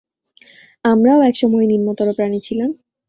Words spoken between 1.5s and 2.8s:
নিম্নতর প্রাণী ছিলাম।